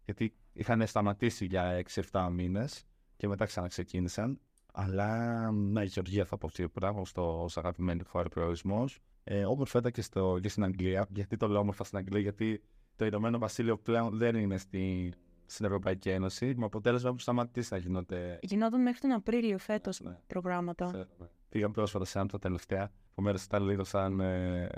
Γιατί 0.05 0.35
είχαν 0.53 0.87
σταματήσει 0.87 1.45
για 1.45 1.83
6-7 2.11 2.29
μήνες 2.33 2.85
και 3.17 3.29
μετά 3.29 3.45
ξαναξεκίνησαν. 3.45 4.41
Αλλά 4.73 5.51
ναι, 5.51 5.83
η 5.83 5.87
Γεωργία 5.87 6.25
θα 6.25 6.39
πω 6.39 6.49
σίγουρα 6.49 6.95
ως 7.15 7.57
αγαπημένη 7.57 8.03
χώρα 8.05 8.29
προορισμός. 8.29 8.99
Ε, 9.25 9.45
όμορφα 9.45 9.91
και, 9.91 10.03
στο, 10.03 10.39
και 10.43 10.49
στην 10.49 10.65
Αγγλία. 10.65 11.07
Γιατί 11.11 11.37
το 11.37 11.49
λέω 11.49 11.61
όμορφα 11.61 11.85
στην 11.85 11.99
Αγγλία, 11.99 12.21
γιατί 12.21 12.63
το 12.97 13.05
Ηνωμένο 13.05 13.39
Βασίλειο 13.39 13.79
πλέον 13.79 14.17
δεν 14.17 14.35
είναι 14.35 14.59
στη, 14.59 15.13
στην 15.55 15.67
Ευρωπαϊκή 15.67 16.11
Ένωση, 16.11 16.55
με 16.57 16.65
αποτέλεσμα 16.65 17.13
που 17.13 17.19
σταματήσει 17.19 17.73
να 17.73 17.79
γίνονται. 17.79 18.39
Γινόταν 18.43 18.83
μέχρι 18.83 19.01
τον 19.01 19.13
Απρίλιο 19.13 19.59
φέτος 19.59 20.01
ναι. 20.01 20.19
προγράμματα. 20.27 20.87
Ξέρω, 20.87 21.09
ναι. 21.19 21.27
Πήγα 21.49 21.71
πρόσφατα 21.71 22.05
σε 22.05 22.27
τα 22.27 22.39
τελευταία. 22.39 22.91
Επομένως 23.11 23.45
ήταν 23.45 23.65
λίγο 23.69 23.85
σαν. 23.85 24.21
Ε, 24.21 24.69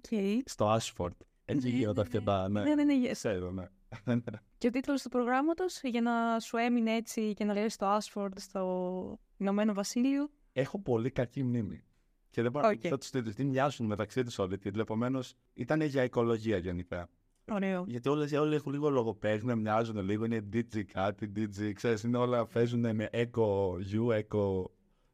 okay. 0.00 0.38
Στο 0.44 0.76
Ashford. 0.76 1.16
Έτσι 1.44 1.70
ναι, 1.70 1.76
γίνονταν 1.76 2.04
αρκετά. 2.04 2.48
Ναι, 2.48 2.62
ναι, 2.62 2.74
ναι. 2.74 2.84
ναι, 2.84 3.10
Ξέρω, 3.10 3.50
ναι. 3.50 3.66
και 4.58 4.66
ο 4.66 4.70
τίτλος 4.70 5.02
του 5.02 5.08
προγράμματος 5.08 5.80
για 5.82 6.00
να 6.00 6.40
σου 6.40 6.56
έμεινε 6.56 6.94
έτσι 6.94 7.34
και 7.34 7.44
να 7.44 7.52
λέει 7.52 7.68
στο 7.68 7.98
Ashford, 7.98 8.32
στο 8.34 9.18
Ηνωμένο 9.36 9.72
Βασίλειο. 9.72 10.30
Έχω 10.52 10.78
πολύ 10.78 11.10
κακή 11.10 11.42
μνήμη. 11.42 11.82
Και 12.30 12.42
δεν 12.42 12.50
μπορώ 12.50 12.68
okay. 12.68 12.90
να 12.90 12.98
του 12.98 13.06
τίτλου. 13.10 13.32
Τι 13.32 13.44
μοιάζουν 13.44 13.86
μεταξύ 13.86 14.22
τους 14.22 14.38
όλοι. 14.38 14.58
Επομένως 14.76 15.34
ήταν 15.54 15.80
για 15.80 16.04
οικολογία 16.04 16.56
γενικά. 16.56 17.08
Ωραίο. 17.54 17.84
Γιατί 17.86 18.08
όλες, 18.08 18.32
όλοι 18.32 18.54
έχουν 18.54 18.72
λίγο 18.72 18.90
λογοπαίγνια, 18.90 19.56
μοιάζουν 19.56 20.04
λίγο, 20.04 20.24
είναι 20.24 20.48
DG 20.52 20.82
κάτι, 20.92 21.32
DG, 21.36 21.72
ξέρεις, 21.74 22.02
είναι 22.02 22.16
όλα 22.16 22.46
παίζουν 22.46 22.94
με 22.94 23.08
Echo 23.12 23.72
U, 23.72 24.20
Echo, 24.20 24.64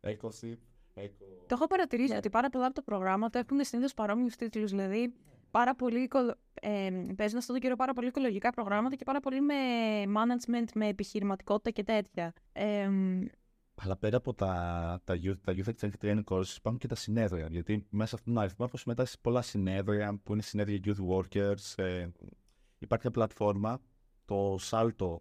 Echo 0.00 0.28
C, 0.40 0.56
Echo... 0.94 1.28
Το 1.46 1.54
έχω 1.54 1.66
παρατηρήσει 1.66 2.14
ότι 2.16 2.30
πάρα 2.30 2.48
πολλά 2.50 2.64
από 2.66 2.74
τα 2.74 2.82
προγράμματα 2.82 3.38
έχουν 3.38 3.64
συνήθως 3.64 3.94
παρόμοιους 3.94 4.36
τίτλους. 4.36 4.70
Δηλαδή, 4.70 5.14
πάρα 5.50 5.74
πολύ, 5.74 6.08
ε, 6.60 6.90
παίζουν 7.16 7.38
αυτόν 7.38 7.54
τον 7.54 7.60
καιρό 7.60 7.76
πάρα 7.76 7.92
πολύ 7.92 8.06
οικολογικά 8.06 8.50
προγράμματα 8.50 8.96
και 8.96 9.04
πάρα 9.04 9.20
πολύ 9.20 9.40
με 9.40 9.54
management, 10.06 10.68
με 10.74 10.88
επιχειρηματικότητα 10.88 11.70
και 11.70 11.82
τέτοια. 11.82 12.32
Ε, 12.52 12.88
αλλά 13.80 13.96
πέρα 13.96 14.16
από 14.16 14.34
τα, 14.34 15.00
τα 15.04 15.14
youth, 15.22 15.40
τα 15.44 15.54
youth 15.56 15.72
executive 15.74 16.00
training 16.00 16.24
courses 16.24 16.56
υπάρχουν 16.56 16.78
και 16.78 16.86
τα 16.86 16.94
συνέδρια. 16.94 17.46
Γιατί 17.50 17.86
μέσα 17.90 18.14
αυτόν 18.16 18.34
τον 18.34 18.42
αριθμό 18.42 18.64
έχω 18.68 18.76
συμμετάσχει 18.76 19.14
σε 19.14 19.18
πολλά 19.20 19.42
συνέδρια 19.42 20.20
που 20.22 20.32
είναι 20.32 20.42
συνέδρια 20.42 20.80
youth 20.84 21.08
workers. 21.10 21.74
Ε, 21.76 22.08
υπάρχει 22.78 23.06
μια 23.06 23.12
πλατφόρμα, 23.12 23.80
το 24.24 24.58
salto 24.60 25.16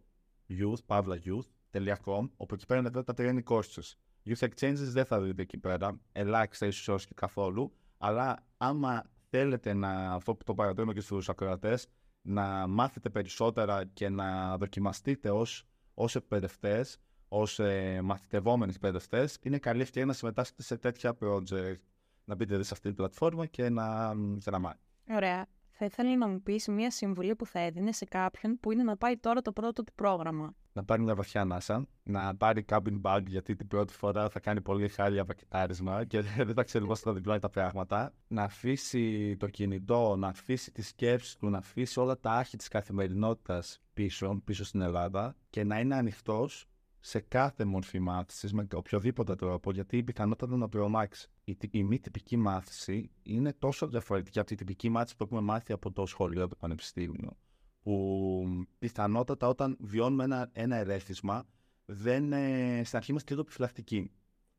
youth, 0.50 0.80
pavla 0.88 1.18
youth.com, 1.26 2.30
όπου 2.38 2.54
εκεί 2.54 2.66
πέρα 2.66 2.80
είναι 2.80 2.90
τα 2.90 3.14
training 3.18 3.44
courses 3.44 3.94
Youth 4.30 4.48
exchanges 4.48 4.74
δεν 4.76 5.06
θα 5.06 5.22
δείτε 5.22 5.42
εκεί 5.42 5.58
πέρα. 5.58 6.00
Ελάχιστα 6.12 6.66
ίσως 6.66 6.88
όχι 6.88 7.14
καθόλου. 7.14 7.74
Αλλά 7.98 8.46
άμα 8.58 9.04
θέλετε 9.30 9.74
να, 9.74 10.14
αυτό 10.14 10.36
που 10.36 10.44
το 10.44 10.54
παρατηρούμε 10.54 10.94
και 10.94 11.02
στους 11.02 11.30
ακροατές, 11.30 11.88
να 12.22 12.68
μάθετε 12.68 13.10
περισσότερα 13.10 13.86
και 13.86 14.10
να 14.10 14.58
δοκιμαστείτε 14.58 15.30
ως 15.30 15.68
ως 16.00 16.16
εκπαιδευτές, 16.16 16.98
ως 17.28 17.60
ε, 17.60 18.02
μαθητευόμενοι 18.04 18.72
εκπαιδευτές, 18.76 19.38
είναι 19.42 19.58
καλή 19.58 19.82
ευκαιρία 19.82 20.08
να 20.08 20.14
συμμετάσχετε 20.14 20.64
σε 20.64 20.78
τέτοια 20.78 21.18
project. 21.20 21.80
Να 22.26 22.36
μπείτε 22.36 22.64
σε 22.64 22.70
αυτή 22.74 22.88
την 22.88 22.96
πλατφόρμα 22.96 23.46
και 23.46 23.70
να, 23.70 24.14
και 24.40 24.50
να 24.50 24.60
μάθετε. 24.60 24.82
Ωραία. 25.10 25.48
Θα 25.80 25.86
ήθελα 25.86 26.18
να 26.18 26.28
μου 26.28 26.42
πεις 26.42 26.68
μια 26.68 26.92
συμβουλή 26.92 27.36
που 27.36 27.46
θα 27.46 27.60
έδινε 27.60 27.92
σε 27.92 28.06
κάποιον 28.06 28.60
που 28.60 28.72
είναι 28.72 28.84
να 28.84 28.98
πάει 28.98 29.18
τώρα 29.18 29.42
το 29.42 29.52
πρώτο 29.52 29.84
του 29.84 29.94
πρόγραμμα. 29.94 30.56
Να 30.74 30.84
πάρει 30.84 31.02
μια 31.02 31.16
βαθιά 31.16 31.42
ανάσα, 31.42 31.88
να 32.04 32.36
πάρει 32.36 32.66
cabin 32.70 33.02
bag 33.02 33.22
γιατί 33.28 33.56
την 33.56 33.68
πρώτη 33.68 33.94
φορά 33.94 34.30
θα 34.30 34.40
κάνει 34.40 34.62
πολύ 34.62 34.88
χάλια 34.88 35.26
πακετάρισμα 35.26 36.06
και 36.06 36.22
δεν 36.46 36.54
θα 36.54 36.64
ξέρει 36.64 36.86
πώς 36.86 37.00
θα 37.00 37.14
διπλώνει 37.14 37.40
τα 37.40 37.50
πράγματα. 37.50 38.14
Να 38.28 38.44
αφήσει 38.44 39.36
το 39.38 39.48
κινητό, 39.48 40.16
να 40.16 40.28
αφήσει 40.28 40.72
τι 40.72 40.82
σκέψει 40.82 41.38
του, 41.40 41.50
να 41.50 41.58
αφήσει 41.58 42.00
όλα 42.00 42.20
τα 42.20 42.32
άχη 42.32 42.58
της 42.58 42.68
καθημερινότητας 42.68 43.82
πίσω, 43.94 44.42
πίσω 44.44 44.66
στην 44.66 44.82
Ελλάδα 44.82 45.36
και 45.50 45.64
να 45.64 45.80
είναι 45.80 45.96
ανοιχτός 45.96 46.68
σε 47.08 47.20
κάθε 47.20 47.66
μορφή 47.66 48.00
μάθησης 48.00 48.54
με 48.54 48.68
οποιοδήποτε 48.74 49.36
τρόπο, 49.36 49.72
γιατί 49.72 49.98
η 49.98 50.04
πιθανότητα 50.04 50.58
να 50.58 50.70
τρομάξει. 50.70 51.30
Η, 51.44 51.58
η 51.72 51.84
μη 51.84 52.00
τυπική 52.00 52.38
μάθηση 52.38 53.12
είναι 53.24 53.54
τόσο 53.54 53.88
διαφορετική 53.88 54.40
από 54.40 54.48
τη 54.48 54.56
τυπική 54.56 54.90
μάθηση 54.90 55.16
που 55.16 55.24
έχουμε 55.24 55.42
μάθει 55.42 55.74
από 55.74 55.92
το 55.92 56.06
σχολείο, 56.06 56.48
το 56.48 56.56
πανεπιστήμιο. 56.56 57.38
Που 57.82 58.46
πιθανότατα 58.80 59.48
όταν 59.48 59.78
βιώνουμε 59.80 60.24
ένα, 60.24 60.50
ένα 60.54 60.76
ερέθισμα, 60.76 61.46
δεν, 61.86 62.34
ε, 62.34 62.82
στην 62.84 62.98
αρχή 62.98 63.12
είμαστε 63.12 63.30
λίγο 63.30 63.42
επιφυλακτικοί. 63.42 64.12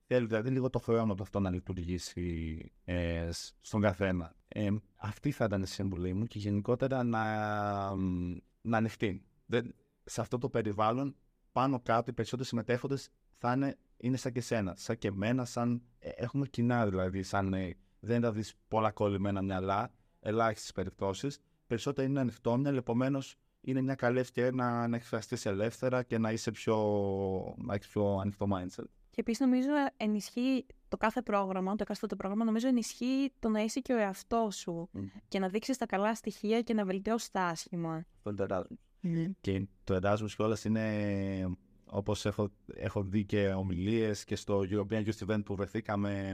Θέλει 0.07 0.27
δηλαδή 0.27 0.51
λίγο 0.51 0.71
το 0.71 0.79
χρόνο 0.79 1.13
από 1.13 1.23
αυτό 1.23 1.41
να 1.41 1.51
λειτουργήσει 1.51 2.59
ε, 2.85 3.29
στον 3.61 3.81
καθένα. 3.81 4.35
Ε, 4.49 4.71
αυτή 4.97 5.31
θα 5.31 5.45
ήταν 5.45 5.63
η 5.63 5.67
συμβουλή 5.67 6.15
μου 6.15 6.25
και 6.25 6.39
γενικότερα 6.39 7.03
να, 7.03 7.25
να 8.61 8.77
ανοιχτεί. 8.77 9.23
Δεν, 9.47 9.75
σε 10.05 10.21
αυτό 10.21 10.39
το 10.39 10.49
περιβάλλον 10.49 11.17
πάνω 11.53 11.81
κάτω 11.81 12.11
οι 12.11 12.15
περισσότεροι 12.15 12.49
συμμετέχοντες 12.49 13.09
θα 13.39 13.53
είναι, 13.53 13.79
είναι 13.97 14.17
σαν 14.17 14.33
και 14.33 14.41
σένα, 14.41 14.75
σαν 14.77 14.99
και 14.99 15.09
εμένα, 15.09 15.45
σαν 15.45 15.83
ε, 15.99 16.09
έχουμε 16.15 16.47
κοινά 16.47 16.87
δηλαδή, 16.87 17.23
σαν 17.23 17.55
ε, 17.55 17.77
δεν 18.01 18.21
θα 18.21 18.33
δεις 18.33 18.55
πολλά 18.69 18.91
κολλημένα 18.91 19.43
μυαλά, 19.43 19.93
ελάχιστες 20.21 20.73
περιπτώσεις. 20.73 21.39
Περισσότερο 21.67 22.07
είναι 22.07 22.21
ανοιχτόμυαλο, 22.21 22.79
επομένως 22.79 23.37
είναι 23.61 23.81
μια 23.81 23.95
καλή 23.95 24.19
ευκαιρία 24.19 24.51
να, 24.53 24.89
να 24.89 24.97
εκφραστείς 24.97 25.47
ελεύθερα 25.47 26.03
και 26.03 26.19
να 26.19 26.33
είσαι 26.33 26.51
πιο, 26.51 26.77
να 27.59 27.75
έχεις 27.75 27.89
πιο 27.89 28.19
ανοιχτό 28.19 28.47
mindset. 28.53 28.85
Και 29.11 29.21
επίσης 29.21 29.47
νομίζω 29.47 29.69
ενισχύει 29.97 30.67
το 30.89 30.97
κάθε 30.97 31.23
πρόγραμμα, 31.23 31.71
το 31.71 31.83
εκάστοτε 31.83 32.17
πρόγραμμα, 32.17 32.45
νομίζω 32.45 32.69
ενισχύει 32.69 33.33
το 33.39 33.49
να 33.49 33.61
είσαι 33.61 33.81
και 33.81 33.93
ο 33.93 33.97
εαυτός 33.97 34.57
σου 34.57 34.89
mm. 34.95 34.99
και 35.29 35.39
να 35.39 35.49
δείξεις 35.49 35.77
τα 35.77 35.87
καλά 35.87 36.15
στοιχεία 36.15 36.63
και 36.63 36.75
να 36.75 36.85
βελτιώσεις 36.85 37.31
τα 37.31 37.43
άσχημα. 37.43 38.05
Αυτό 38.17 38.31
είναι 38.31 38.47
το 38.47 38.67
Mm. 39.03 39.31
Και 39.41 39.67
το 39.85 39.99
Erasmus 40.03 40.31
κιόλα 40.37 40.59
είναι 40.65 41.57
όπως 41.91 42.27
έχω, 42.27 42.51
έχω 42.75 43.03
δει 43.03 43.25
και 43.25 43.49
ομιλίες 43.49 44.25
και 44.25 44.37
στο 44.37 44.63
European 44.71 45.05
Youth 45.05 45.27
Event 45.27 45.43
που 45.45 45.55
βρεθήκαμε. 45.55 46.33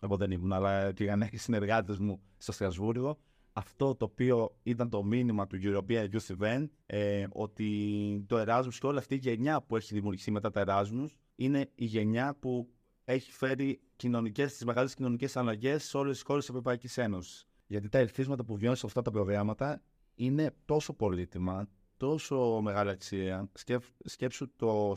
Εγώ 0.00 0.16
δεν 0.16 0.30
ήμουν, 0.30 0.52
αλλά 0.52 0.92
πήγαν 0.92 1.28
οι 1.30 1.36
συνεργάτες 1.36 1.98
μου 1.98 2.20
στο 2.38 2.52
Στρασβούργο. 2.52 3.18
Αυτό 3.52 3.94
το 3.94 4.04
οποίο 4.04 4.56
ήταν 4.62 4.90
το 4.90 5.04
μήνυμα 5.04 5.46
του 5.46 5.58
European 5.62 6.08
Youth 6.10 6.36
Event, 6.38 6.66
ε, 6.86 7.26
ότι 7.30 8.24
το 8.26 8.44
Erasmus 8.46 8.74
και 8.80 8.86
όλη 8.86 8.98
αυτή 8.98 9.14
η 9.14 9.18
γενιά 9.18 9.62
που 9.62 9.76
έχει 9.76 9.94
δημιουργηθεί 9.94 10.30
μετά 10.30 10.50
το 10.50 10.62
Erasmus 10.66 11.08
είναι 11.34 11.70
η 11.74 11.84
γενιά 11.84 12.36
που 12.40 12.68
έχει 13.04 13.32
φέρει 13.32 13.80
κοινωνικές, 13.96 14.52
τις 14.52 14.64
μεγάλες 14.64 14.94
κοινωνικές 14.94 15.36
αλλαγές 15.36 15.84
σε 15.84 15.96
όλες 15.96 16.12
τις 16.12 16.22
χώρες 16.22 16.40
της 16.40 16.50
Ευρωπαϊκής 16.50 16.98
Ένωσης. 16.98 17.48
Γιατί 17.66 17.88
τα 17.88 17.98
ερθίσματα 17.98 18.44
που 18.44 18.56
βιώνει 18.56 18.76
σε 18.76 18.86
αυτά 18.86 19.02
τα 19.02 19.10
προγράμματα 19.10 19.82
είναι 20.14 20.54
τόσο 20.64 20.92
πολύτιμα, 20.92 21.68
τόσο 21.98 22.60
μεγάλη 22.62 22.90
αξία. 22.90 23.48
Σκεφ, 23.54 23.86
σκέψου 24.04 24.56
το 24.56 24.94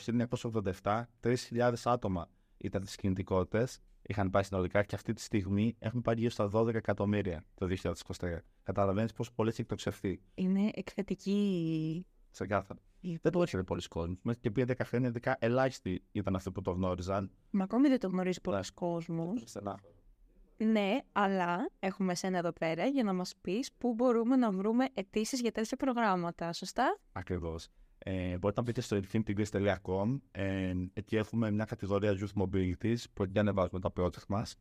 1987, 0.82 1.04
3.000 1.22 1.74
άτομα 1.84 2.30
ήταν 2.58 2.84
τι 2.84 2.96
κινητικότητες, 2.98 3.80
είχαν 4.02 4.30
πάει 4.30 4.44
συνολικά 4.44 4.84
και 4.84 4.96
αυτή 4.96 5.14
τη 5.14 5.22
στιγμή 5.22 5.76
έχουν 5.80 6.02
πάει 6.02 6.16
γύρω 6.18 6.30
στα 6.30 6.50
12 6.54 6.74
εκατομμύρια 6.74 7.46
το 7.54 7.68
2023. 8.18 8.38
Καταλαβαίνεις 8.64 9.14
πόσο 9.14 9.32
πολύ 9.36 9.50
έχει 9.50 9.62
εκτοξευθεί. 9.62 10.22
Είναι 10.34 10.72
εκθετική. 10.74 12.06
Σε 12.32 12.46
κάθε. 12.46 12.74
Δεν 13.22 13.32
το 13.32 13.42
έρχεται 13.42 13.64
πολλοί 13.64 13.88
κόσμοι. 13.88 14.20
Μέχρι 14.22 14.42
και 14.42 14.52
πριν 14.52 14.68
10 14.68 14.74
χρόνια, 14.84 15.08
ειδικά 15.08 15.38
ελάχιστοι 15.40 16.04
ήταν 16.12 16.36
αυτοί 16.36 16.52
που 16.52 16.62
το 16.62 16.72
γνώριζαν. 16.72 17.32
Μα 17.50 17.64
ακόμη 17.64 17.88
δεν 17.88 18.00
το 18.00 18.08
γνωρίζει 18.08 18.42
πολλοί 18.42 18.64
κόσμος. 18.74 19.44
Ναι, 20.64 20.98
αλλά 21.12 21.70
έχουμε 21.80 22.16
σένα 22.16 22.38
εδώ 22.38 22.52
πέρα 22.52 22.86
για 22.86 23.04
να 23.04 23.14
μας 23.14 23.34
πεις 23.42 23.72
πού 23.78 23.94
μπορούμε 23.94 24.36
να 24.36 24.52
βρούμε 24.52 24.88
αιτήσεις 24.94 25.42
για 25.42 25.52
τέτοια 25.52 25.78
προγράμματα, 25.78 26.54
σωστά; 26.54 27.00
Ακριβώς. 27.12 27.68
Ε, 27.98 28.38
μπορείτε 28.38 28.62
να 28.62 28.62
μπείτε 28.62 28.82
στο 28.82 29.00
edithingbigris.com. 29.02 30.20
Ε, 30.32 30.74
εκεί 30.94 31.16
έχουμε 31.16 31.52
μια 31.52 31.66
κατηγορία 31.66 32.18
Youth 32.20 32.44
Mobility 32.44 32.96
που 33.14 33.24
εκεί 33.24 33.40
ανεβάζουμε 33.40 33.80
τα 33.80 33.92
project 33.96 34.26
μας. 34.28 34.56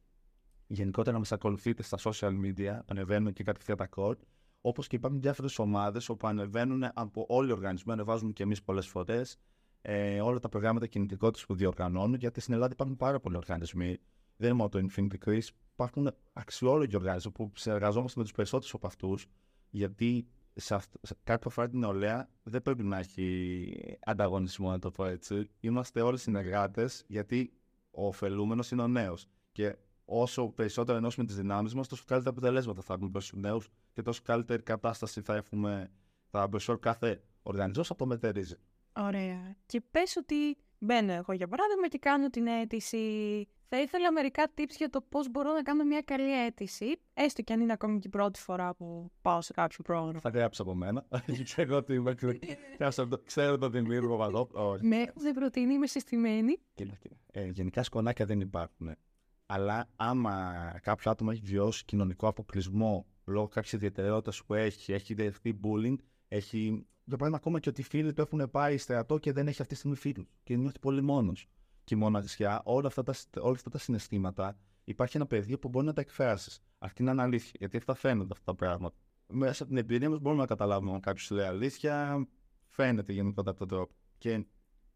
Γενικότερα 0.66 1.12
να 1.12 1.18
μας 1.18 1.32
ακολουθείτε 1.32 1.82
στα 1.82 1.98
social 2.02 2.32
media, 2.44 2.78
ανεβαίνουν 2.86 3.32
και 3.32 3.42
κατευθείαν 3.44 3.76
τα 3.76 3.88
code. 3.96 4.18
Όπως 4.60 4.86
και 4.86 4.96
υπάρχουν 4.96 5.20
διάφορες 5.20 5.58
ομάδες 5.58 6.08
όπου 6.08 6.26
ανεβαίνουν 6.26 6.84
από 6.94 7.26
όλοι 7.28 7.48
οι 7.48 7.52
οργανισμοί, 7.52 7.92
ανεβάζουμε 7.92 8.32
και 8.32 8.42
εμείς 8.42 8.62
πολλές 8.62 8.86
φορές 8.86 9.38
ε, 9.82 10.20
όλα 10.20 10.38
τα 10.38 10.48
προγράμματα 10.48 10.86
κινητικότητας 10.86 11.46
που 11.46 11.54
διοργανώνουν, 11.54 12.14
γιατί 12.14 12.40
στην 12.40 12.54
Ελλάδα 12.54 12.72
υπάρχουν 12.72 12.96
πάρα 12.96 13.20
πολλοί 13.20 13.36
οργανισμοί. 13.36 13.98
Δεν 14.36 14.48
είναι 14.48 14.58
μόνο 14.58 14.68
το 14.68 14.78
Infinity 14.78 15.28
Greece, 15.28 15.48
υπάρχουν 15.82 16.10
αξιόλογοι 16.32 16.96
οργανισμοί 16.96 17.32
που 17.32 17.52
συνεργαζόμαστε 17.54 18.18
με 18.18 18.24
τους 18.24 18.34
περισσότερους 18.34 18.74
από 18.74 18.86
αυτούς, 18.86 19.26
γιατί 19.70 20.26
σε, 20.54 20.74
αυτό, 20.74 20.98
σε 21.02 21.16
κάτι 21.24 21.40
που 21.40 21.48
αφορά 21.48 21.68
την 21.68 21.78
νεολαία 21.78 22.28
δεν 22.42 22.62
πρέπει 22.62 22.82
να 22.82 22.98
έχει 22.98 23.98
ανταγωνισμό, 24.04 24.70
να 24.70 24.78
το 24.78 24.90
πω 24.90 25.04
έτσι. 25.04 25.50
Είμαστε 25.60 26.00
όλοι 26.00 26.18
συνεργάτες, 26.18 27.04
γιατί 27.06 27.52
ο 27.90 28.06
ωφελούμενος 28.06 28.70
είναι 28.70 28.82
ο 28.82 28.88
νέος. 28.88 29.26
Και 29.52 29.76
όσο 30.04 30.48
περισσότερο 30.48 30.98
ενώσουμε 30.98 31.26
τις 31.26 31.36
δυνάμεις 31.36 31.74
μας, 31.74 31.88
τόσο 31.88 32.04
καλύτερα 32.06 32.30
αποτελέσματα 32.30 32.82
θα 32.82 32.94
έχουμε 32.94 33.10
προς 33.10 33.28
τους 33.28 33.40
νέους 33.40 33.68
και 33.92 34.02
τόσο 34.02 34.20
καλύτερη 34.24 34.62
κατάσταση 34.62 35.20
θα 35.20 35.34
έχουμε 35.34 35.90
θα 36.30 36.48
προσφέρει 36.48 36.78
κάθε 36.78 37.22
οργανισμός 37.42 37.90
από 37.90 37.98
το 37.98 38.06
μετερίζει. 38.06 38.54
Ωραία. 38.92 39.56
Και 39.66 39.82
πες 39.90 40.16
ότι 40.16 40.56
μπαίνω 40.78 41.12
εγώ 41.12 41.32
για 41.32 41.48
παράδειγμα 41.48 41.88
και 41.88 41.98
κάνω 41.98 42.30
την 42.30 42.46
αίτηση 42.46 42.98
θα 43.72 43.80
ήθελα 43.80 44.12
μερικά 44.12 44.50
tips 44.56 44.74
για 44.76 44.90
το 44.90 45.00
πώς 45.08 45.30
μπορώ 45.30 45.52
να 45.52 45.62
κάνω 45.62 45.84
μια 45.84 46.00
καλή 46.00 46.44
αίτηση, 46.44 47.00
έστω 47.14 47.42
και 47.42 47.52
αν 47.52 47.60
είναι 47.60 47.72
ακόμη 47.72 47.98
και 47.98 48.06
η 48.06 48.10
πρώτη 48.10 48.40
φορά 48.40 48.74
που 48.74 49.10
πάω 49.22 49.40
σε 49.40 49.52
κάποιο 49.52 49.84
πρόγραμμα. 49.84 50.20
Θα 50.20 50.28
γράψω 50.28 50.62
από 50.62 50.74
μένα. 50.74 51.06
ξέρω 51.44 51.76
ότι 51.76 51.94
είμαι 51.94 52.14
Ξέρω 53.24 53.58
τον 53.58 53.70
Δημήτρη 53.70 54.08
Παπαδό. 54.08 54.48
Με 54.80 55.12
δεν 55.14 55.34
προτείνει, 55.34 55.74
είμαι 55.74 55.86
συστημένη. 55.86 56.58
Ε, 57.32 57.46
γενικά 57.46 57.82
σκονάκια 57.82 58.26
δεν 58.26 58.40
υπάρχουν. 58.40 58.96
Αλλά 59.46 59.88
άμα 59.96 60.54
κάποιο 60.82 61.10
άτομο 61.10 61.30
έχει 61.32 61.42
βιώσει 61.44 61.84
κοινωνικό 61.84 62.26
αποκλεισμό 62.28 63.06
λόγω 63.24 63.48
κάποια 63.48 63.70
ιδιαιτερότητας 63.74 64.44
που 64.44 64.54
έχει, 64.54 64.92
έχει 64.92 65.14
δεχτεί 65.14 65.60
bullying, 65.62 65.96
έχει. 66.28 66.86
Για 67.04 67.18
παράδειγμα, 67.18 67.36
ακόμα 67.36 67.60
και 67.60 67.68
ότι 67.68 67.80
οι 67.80 67.84
φίλοι 67.84 68.12
του 68.12 68.20
έχουν 68.20 68.50
πάει 68.50 68.76
στρατό 68.76 69.18
και 69.18 69.32
δεν 69.32 69.46
έχει 69.48 69.60
αυτή 69.62 69.72
τη 69.72 69.78
στιγμή 69.78 69.96
φίλους 69.96 70.26
και 70.42 70.56
νιώθει 70.56 70.78
πολύ 70.78 71.02
μόνος 71.02 71.48
και 71.90 71.96
η 71.96 71.98
μοναξιά, 71.98 72.60
όλα 72.64 72.86
αυτά, 72.86 73.02
τα, 73.02 73.14
όλα 73.40 73.52
αυτά 73.52 73.70
τα 73.70 73.78
συναισθήματα, 73.78 74.56
υπάρχει 74.84 75.16
ένα 75.16 75.26
πεδίο 75.26 75.58
που 75.58 75.68
μπορεί 75.68 75.86
να 75.86 75.92
τα 75.92 76.00
εκφράσεις. 76.00 76.60
Αυτή 76.78 77.02
είναι 77.02 77.22
αλήθεια, 77.22 77.52
γιατί 77.58 77.76
αυτά 77.76 77.94
φαίνονται 77.94 78.32
αυτά 78.32 78.44
τα 78.44 78.54
πράγματα. 78.54 78.96
Μέσα 79.26 79.62
από 79.62 79.72
την 79.72 79.80
εμπειρία 79.80 80.10
μας 80.10 80.18
μπορούμε 80.18 80.40
να 80.40 80.46
καταλάβουμε 80.46 80.92
αν 80.92 81.00
κάποιος 81.00 81.30
λέει 81.30 81.46
αλήθεια, 81.46 82.26
φαίνεται 82.68 83.12
γενικότερα 83.12 83.50
από 83.50 83.58
τον 83.58 83.68
τρόπο. 83.68 83.94
Και 84.18 84.46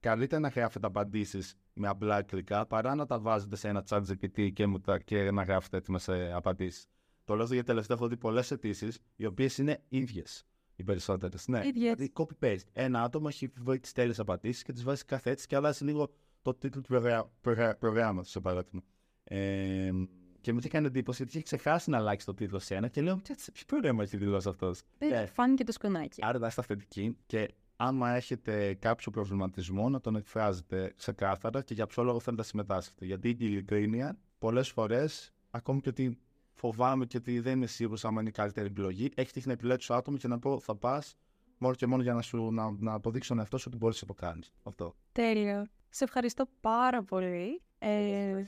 καλύτερα 0.00 0.40
να 0.40 0.48
γράφετε 0.48 0.86
απαντήσεις 0.86 1.54
με 1.72 1.88
απλά 1.88 2.16
αγγλικά 2.16 2.66
παρά 2.66 2.94
να 2.94 3.06
τα 3.06 3.18
βάζετε 3.18 3.56
σε 3.56 3.68
ένα 3.68 3.84
chat 3.88 4.02
GPT 4.08 4.52
και, 4.52 4.66
και 5.04 5.30
να 5.30 5.42
γράφετε 5.42 5.76
έτοιμες 5.76 6.08
απαντήσεις. 6.34 6.86
Το 7.24 7.34
λέω 7.34 7.46
γιατί 7.46 7.66
τελευταία 7.66 7.96
έχω 7.96 8.08
δει 8.08 8.16
πολλές 8.16 8.50
αιτήσεις 8.50 8.98
οι 9.16 9.26
οποίες 9.26 9.58
είναι 9.58 9.84
ίδιες. 9.88 10.46
Οι 10.76 10.82
περισσότερε. 10.84 11.36
Ναι, 11.46 11.60
δηλαδή 11.60 12.12
copy-paste. 12.14 12.66
Ένα 12.72 13.02
άτομο 13.02 13.26
έχει 13.30 13.52
βρει 13.56 13.80
τις 13.80 13.92
τέλειες 13.92 14.18
απαντήσει 14.18 14.64
και 14.64 14.72
τις 14.72 14.82
βάζει 14.82 15.04
κάθε 15.04 15.30
έτσι 15.30 15.46
και 15.46 15.56
αλλάζει 15.56 15.84
λίγο 15.84 16.10
το 16.42 16.54
τίτλο 16.54 16.80
του 16.80 17.00
προγράμματος, 17.78 18.30
σε 18.30 18.40
παράδειγμα. 18.40 18.82
Ε, 19.24 19.90
και 20.40 20.52
μου 20.52 20.60
έκανε 20.64 20.86
εντύπωση 20.86 21.22
ότι 21.22 21.30
είχε 21.30 21.42
ξεχάσει 21.42 21.90
να 21.90 21.98
αλλάξει 21.98 22.26
το 22.26 22.34
τίτλο 22.34 22.58
σε 22.58 22.74
ένα 22.74 22.88
και 22.88 23.00
λέω: 23.02 23.20
Ποιο 23.52 23.64
πρόγραμμα 23.66 24.02
έχει 24.02 24.16
δηλώσει 24.16 24.48
αυτός; 24.48 24.82
Ε, 24.98 25.26
φάνηκε 25.26 25.64
το 25.64 25.72
σκονάκι. 25.72 26.24
Άρα 26.24 26.38
να 26.38 26.46
είστε 26.46 26.62
θετικοί 26.62 27.16
και 27.26 27.54
άμα 27.76 28.10
έχετε 28.10 28.74
κάποιο 28.74 29.10
προβληματισμό 29.10 29.88
να 29.88 30.00
τον 30.00 30.16
εκφράζετε 30.16 30.92
ξεκάθαρα 30.96 31.62
και 31.62 31.74
για 31.74 31.86
ποιο 31.86 32.02
λόγο 32.02 32.20
θέλετε 32.20 32.42
να 32.42 32.48
συμμετάσχετε. 32.48 33.04
Γιατί 33.04 33.28
η 33.28 33.36
ειλικρίνεια 33.38 34.18
πολλές 34.38 34.70
φορές, 34.70 35.34
ακόμη 35.50 35.80
και 35.80 35.88
ότι 35.88 36.18
φοβάμαι 36.64 37.06
και 37.06 37.16
ότι 37.16 37.40
δεν 37.40 37.52
είμαι 37.52 37.66
σίγουρος 37.66 38.04
αν 38.04 38.16
είναι 38.16 38.28
η 38.28 38.32
καλύτερη 38.32 38.66
επιλογή, 38.66 39.10
έχει 39.14 39.32
τύχει 39.32 39.46
να 39.46 39.52
επιλέξει 39.52 39.92
άτομο 39.92 40.16
και 40.16 40.28
να 40.28 40.38
πω 40.38 40.60
θα 40.60 40.74
πας 40.76 41.16
μόνο 41.58 41.74
και 41.74 41.86
μόνο 41.86 42.02
για 42.02 42.14
να, 42.14 42.22
σου, 42.22 42.50
να, 42.50 42.76
να 42.78 42.92
αποδείξει 42.92 43.28
τον 43.28 43.38
εαυτό 43.38 43.58
σου 43.58 43.64
ότι 43.68 43.76
μπορείς 43.76 44.00
να 44.02 44.06
το 44.06 44.14
κάνεις. 44.14 44.52
Αυτό. 44.62 44.94
Τέλειο. 45.12 45.66
Σε 45.88 46.04
ευχαριστώ 46.04 46.48
πάρα 46.60 47.02
πολύ. 47.02 47.62
Ε, 47.78 48.42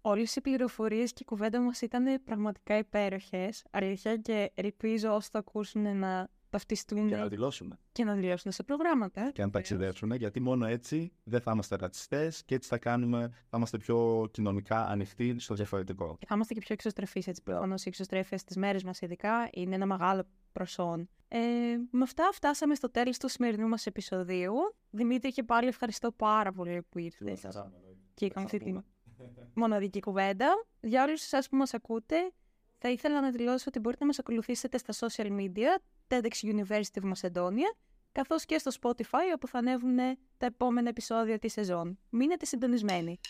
Όλες 0.00 0.36
οι 0.36 0.40
πληροφορίες 0.40 1.12
και 1.12 1.18
η 1.22 1.24
κουβέντα 1.24 1.60
μας 1.60 1.80
ήταν 1.80 2.22
πραγματικά 2.24 2.78
υπέροχες. 2.78 3.64
Αλήθεια 3.70 4.16
και 4.16 4.50
ελπίζω 4.54 5.14
όσοι 5.14 5.30
το 5.30 5.38
ακούσουν 5.38 5.96
να 5.96 6.28
ταυτιστούν 6.50 7.08
Και 7.08 7.16
να 7.16 7.28
δηλώσουμε. 7.28 7.78
και 7.92 8.04
να 8.04 8.14
δηλώσουν 8.14 8.52
σε 8.52 8.62
προγράμματα. 8.62 9.30
Και 9.30 9.42
να 9.42 9.50
ταξιδέψουν, 9.50 10.12
γιατί 10.12 10.40
μόνο 10.40 10.66
έτσι 10.66 11.12
δεν 11.24 11.40
θα 11.40 11.50
είμαστε 11.52 11.76
ρατσιστές 11.76 12.44
και 12.44 12.54
έτσι 12.54 12.68
θα, 12.68 12.78
κάνουμε, 12.78 13.28
θα 13.48 13.56
είμαστε 13.56 13.78
πιο 13.78 14.28
κοινωνικά 14.30 14.86
ανοιχτοί 14.86 15.38
στο 15.38 15.54
διαφορετικό. 15.54 16.16
Και 16.18 16.26
θα 16.26 16.34
είμαστε 16.34 16.54
και 16.54 16.60
πιο 16.60 16.74
εξωστρεφείς 16.74 17.26
έτσι 17.26 17.42
πλέον. 17.42 17.70
η 17.70 17.82
εξωστρέφεια 17.84 18.38
στι 18.38 18.58
μέρε 18.58 18.78
μας, 18.84 19.00
ειδικά, 19.00 19.48
είναι 19.52 19.74
ένα 19.74 19.86
μεγάλο 19.86 20.24
προσόν. 20.52 21.08
Ε, 21.28 21.38
με 21.90 22.02
αυτά 22.02 22.30
φτάσαμε 22.32 22.74
στο 22.74 22.90
τέλος 22.90 23.18
του 23.18 23.28
σημερινού 23.28 23.68
μας 23.68 23.86
επεισοδίου. 23.86 24.54
Δημήτρη, 24.90 25.32
και 25.32 25.42
πάλι 25.42 25.68
ευχαριστώ 25.68 26.12
πάρα 26.12 26.52
πολύ 26.52 26.82
που 26.88 26.98
ήρθες 26.98 27.40
και 28.14 28.26
είχαμε 28.26 28.44
αυτή 28.44 28.58
τη 28.58 28.72
μοναδική 29.60 30.00
κουβέντα. 30.00 30.66
Για 30.80 31.04
όλους 31.04 31.22
εσάς 31.22 31.48
που 31.48 31.56
μας 31.56 31.74
ακούτε, 31.74 32.16
θα 32.78 32.90
ήθελα 32.90 33.20
να 33.20 33.30
δηλώσω 33.30 33.64
ότι 33.68 33.78
μπορείτε 33.78 34.00
να 34.00 34.06
μας 34.06 34.18
ακολουθήσετε 34.18 34.78
στα 34.78 34.92
social 35.08 35.26
media, 35.40 35.78
TEDx 36.10 36.30
University 36.42 37.02
of 37.02 37.12
Macedonia, 37.12 37.76
καθώς 38.12 38.44
και 38.44 38.58
στο 38.58 38.70
Spotify, 38.80 39.34
όπου 39.34 39.46
θα 39.46 39.58
ανέβουν 39.58 39.96
τα 40.38 40.46
επόμενα 40.46 40.88
επεισόδια 40.88 41.38
της 41.38 41.52
σεζόν. 41.52 41.98
Μείνετε 42.08 42.44
συντονισμένοι. 42.44 43.20